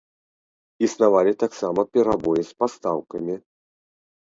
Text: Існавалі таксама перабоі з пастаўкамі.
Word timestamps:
Існавалі 0.87 1.33
таксама 1.45 1.81
перабоі 1.93 2.43
з 2.51 2.59
пастаўкамі. 2.65 3.35